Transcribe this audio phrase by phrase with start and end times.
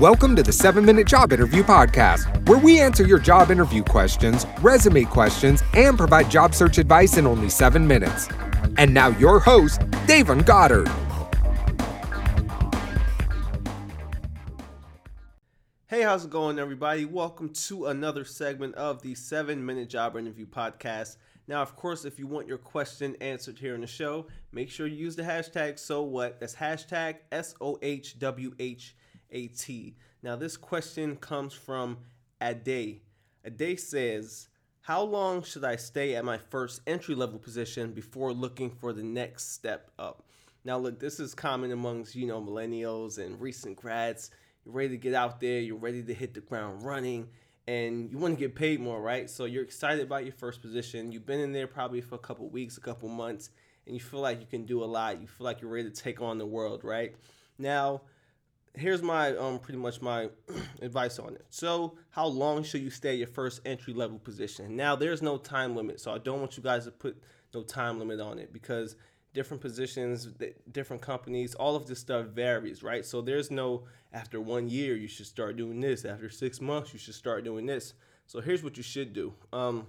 [0.00, 4.46] Welcome to the 7 Minute Job Interview Podcast, where we answer your job interview questions,
[4.60, 8.28] resume questions, and provide job search advice in only 7 minutes.
[8.76, 10.86] And now, your host, Davon Goddard.
[15.88, 17.04] Hey, how's it going, everybody?
[17.04, 21.16] Welcome to another segment of the 7 Minute Job Interview Podcast.
[21.48, 24.86] Now, of course, if you want your question answered here in the show, make sure
[24.86, 26.38] you use the hashtag so what.
[26.38, 28.94] That's hashtag S O H W H
[29.30, 29.96] A T.
[30.22, 31.98] Now, this question comes from
[32.42, 33.00] Ade.
[33.44, 34.48] Ade says,
[34.80, 39.02] How long should I stay at my first entry level position before looking for the
[39.02, 40.24] next step up?
[40.64, 44.30] Now, look, this is common amongst, you know, millennials and recent grads.
[44.64, 47.28] You're ready to get out there, you're ready to hit the ground running
[47.68, 49.28] and you want to get paid more, right?
[49.28, 51.12] So you're excited about your first position.
[51.12, 53.50] You've been in there probably for a couple weeks, a couple months,
[53.86, 55.20] and you feel like you can do a lot.
[55.20, 57.14] You feel like you're ready to take on the world, right?
[57.58, 58.00] Now,
[58.74, 60.28] here's my um pretty much my
[60.82, 61.46] advice on it.
[61.50, 64.76] So, how long should you stay at your first entry level position?
[64.76, 67.22] Now, there's no time limit, so I don't want you guys to put
[67.54, 68.96] no time limit on it because
[69.34, 70.28] different positions,
[70.72, 73.04] different companies, all of this stuff varies, right?
[73.04, 76.04] So there's no after one year you should start doing this.
[76.04, 77.94] After six months you should start doing this.
[78.26, 79.34] So here's what you should do.
[79.52, 79.86] Um,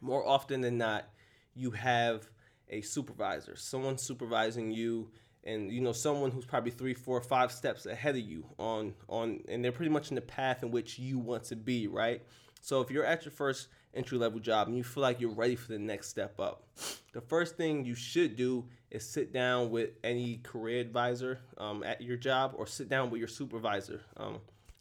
[0.00, 1.08] more often than not,
[1.54, 2.28] you have
[2.68, 5.10] a supervisor, someone supervising you,
[5.44, 9.40] and you know someone who's probably three, four, five steps ahead of you on on,
[9.48, 12.22] and they're pretty much in the path in which you want to be, right?
[12.60, 15.54] So if you're at your first entry level job and you feel like you're ready
[15.54, 16.66] for the next step up,
[17.12, 22.00] the first thing you should do is sit down with any career advisor um, at
[22.00, 24.00] your job or sit down with your supervisor.
[24.16, 24.38] Um,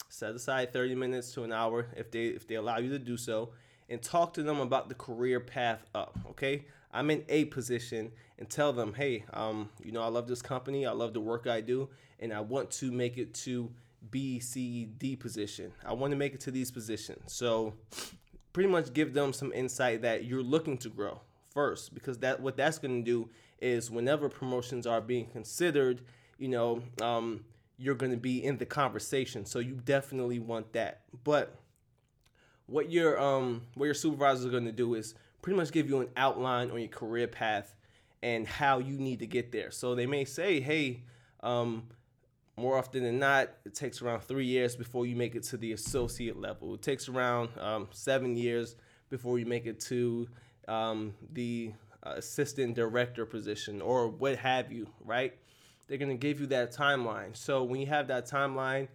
[0.08, 3.18] set aside 30 minutes to an hour if they if they allow you to do
[3.18, 3.50] so
[3.90, 8.50] and talk to them about the career path up okay i'm in a position and
[8.50, 11.62] tell them hey um, you know i love this company i love the work i
[11.62, 13.70] do and i want to make it to
[14.12, 17.74] b c d position i want to make it to these positions so
[18.54, 21.20] pretty much give them some insight that you're looking to grow
[21.54, 26.02] first because that what that's going to do is whenever promotions are being considered,
[26.38, 27.46] you know, um,
[27.78, 29.46] you're going to be in the conversation.
[29.46, 31.02] So you definitely want that.
[31.24, 31.56] But
[32.68, 36.00] what your um what your supervisor is going to do is pretty much give you
[36.00, 37.76] an outline on your career path
[38.22, 39.70] and how you need to get there.
[39.70, 41.04] So they may say, hey,
[41.42, 41.84] um,
[42.56, 45.74] more often than not, it takes around three years before you make it to the
[45.74, 46.74] associate level.
[46.76, 48.78] It takes around um, seven years
[49.10, 50.30] before you make it to
[50.70, 51.74] um, the
[52.06, 55.34] uh, assistant director position or what have you, right?
[55.88, 57.36] They're going to give you that timeline.
[57.36, 58.88] So when you have that timeline,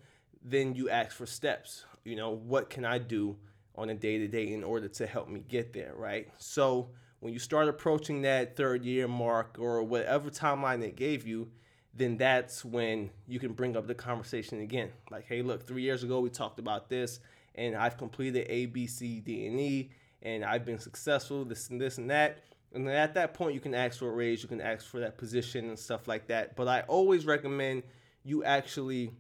[0.43, 1.85] then you ask for steps.
[2.05, 3.37] You know, what can I do
[3.79, 6.29] on a day to day in order to help me get there, right?
[6.37, 6.91] So
[7.21, 11.49] when you start approaching that third year mark or whatever timeline they gave you,
[11.95, 14.91] then that's when you can bring up the conversation again.
[15.11, 17.21] Like, hey, look, three years ago we talked about this,
[17.55, 19.91] and I've completed A, B, C, D, and E,
[20.23, 22.41] and I've been successful, this and this and that.
[22.73, 25.01] And then at that point, you can ask for a raise, you can ask for
[25.01, 26.55] that position and stuff like that.
[26.55, 27.85] But I always recommend
[28.25, 29.13] you actually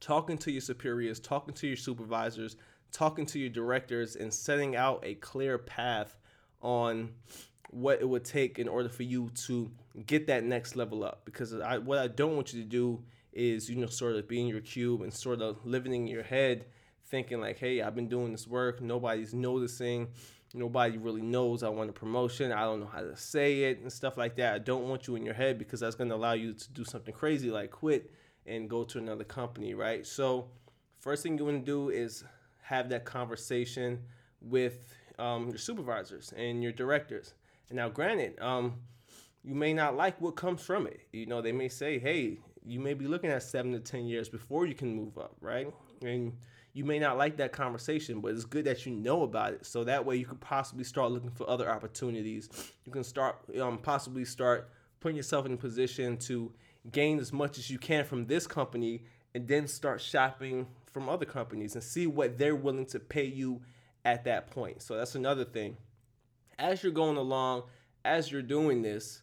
[0.00, 2.56] talking to your superiors, talking to your supervisors,
[2.94, 6.16] talking to your directors, and setting out a clear path
[6.62, 7.10] on
[7.70, 9.70] what it would take in order for you to
[10.06, 11.22] get that next level up.
[11.26, 14.40] Because I, what I don't want you to do is, you know, sort of be
[14.40, 16.64] in your cube and sort of living in your head,
[17.06, 20.08] thinking like, hey, I've been doing this work, nobody's noticing
[20.54, 22.52] nobody really knows I want a promotion.
[22.52, 24.54] I don't know how to say it and stuff like that.
[24.54, 26.84] I don't want you in your head because that's going to allow you to do
[26.84, 28.12] something crazy like quit
[28.46, 30.06] and go to another company, right?
[30.06, 30.48] So,
[31.00, 32.24] first thing you want to do is
[32.64, 34.00] have that conversation
[34.40, 37.34] with um, your supervisors and your directors.
[37.68, 38.74] And now, granted, um,
[39.42, 41.00] you may not like what comes from it.
[41.12, 44.30] You know, they may say, hey, you may be looking at seven to 10 years
[44.30, 45.68] before you can move up, right?
[46.02, 46.32] And
[46.72, 49.66] you may not like that conversation, but it's good that you know about it.
[49.66, 52.48] So that way you could possibly start looking for other opportunities.
[52.86, 54.70] You can start um, possibly start
[55.00, 56.50] putting yourself in a position to
[56.90, 59.04] gain as much as you can from this company
[59.34, 63.60] and then start shopping from other companies and see what they're willing to pay you
[64.04, 64.80] at that point.
[64.80, 65.76] So that's another thing.
[66.56, 67.64] As you're going along,
[68.04, 69.22] as you're doing this,